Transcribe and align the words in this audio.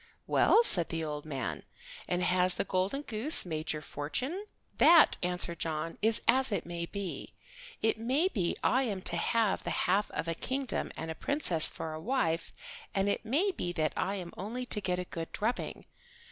"Well," 0.25 0.63
said 0.63 0.89
the 0.89 1.03
old 1.03 1.25
man, 1.27 1.61
"and 2.07 2.23
has 2.23 2.55
the 2.55 2.63
golden 2.63 3.03
goose 3.03 3.45
made 3.45 3.71
your 3.71 3.83
fortune?" 3.83 4.47
"That," 4.79 5.15
answered 5.21 5.59
John, 5.59 5.99
"is 6.01 6.23
as 6.27 6.51
it 6.51 6.65
may 6.65 6.87
be. 6.87 7.33
It 7.83 7.99
may 7.99 8.27
be 8.27 8.57
I 8.63 8.81
am 8.81 9.03
to 9.03 9.15
have 9.15 9.61
the 9.63 9.69
half 9.69 10.09
of 10.09 10.27
a 10.27 10.33
kingdom 10.33 10.91
and 10.97 11.11
a 11.11 11.13
princess 11.13 11.69
for 11.69 11.93
a 11.93 11.99
wife, 12.01 12.51
and 12.95 13.07
it 13.09 13.23
may 13.25 13.51
be 13.51 13.71
that 13.73 13.93
I 13.95 14.15
am 14.15 14.33
only 14.35 14.65
to 14.65 14.81
get 14.81 14.97
a 14.97 15.05
good 15.05 15.31
drubbing. 15.33 15.85